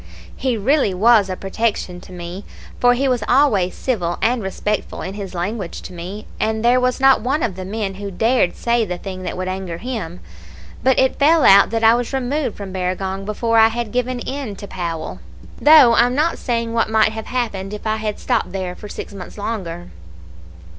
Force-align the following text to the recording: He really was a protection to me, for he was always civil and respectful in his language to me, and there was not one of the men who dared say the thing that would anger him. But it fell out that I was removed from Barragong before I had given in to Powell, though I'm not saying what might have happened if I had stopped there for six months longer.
He 0.35 0.57
really 0.57 0.95
was 0.95 1.29
a 1.29 1.35
protection 1.35 2.01
to 2.01 2.11
me, 2.11 2.43
for 2.79 2.95
he 2.95 3.07
was 3.07 3.23
always 3.27 3.75
civil 3.75 4.17
and 4.19 4.41
respectful 4.41 5.03
in 5.03 5.13
his 5.13 5.35
language 5.35 5.79
to 5.83 5.93
me, 5.93 6.25
and 6.39 6.65
there 6.65 6.79
was 6.79 6.99
not 6.99 7.21
one 7.21 7.43
of 7.43 7.55
the 7.55 7.65
men 7.65 7.93
who 7.93 8.09
dared 8.09 8.55
say 8.55 8.83
the 8.83 8.97
thing 8.97 9.21
that 9.21 9.37
would 9.37 9.47
anger 9.47 9.77
him. 9.77 10.19
But 10.83 10.97
it 10.97 11.19
fell 11.19 11.45
out 11.45 11.69
that 11.69 11.83
I 11.83 11.93
was 11.93 12.13
removed 12.13 12.57
from 12.57 12.73
Barragong 12.73 13.25
before 13.25 13.59
I 13.59 13.67
had 13.67 13.91
given 13.91 14.19
in 14.19 14.55
to 14.55 14.65
Powell, 14.67 15.19
though 15.61 15.93
I'm 15.93 16.15
not 16.15 16.39
saying 16.39 16.73
what 16.73 16.89
might 16.89 17.11
have 17.11 17.27
happened 17.27 17.71
if 17.71 17.85
I 17.85 17.97
had 17.97 18.17
stopped 18.17 18.51
there 18.53 18.73
for 18.73 18.89
six 18.89 19.13
months 19.13 19.37
longer. 19.37 19.89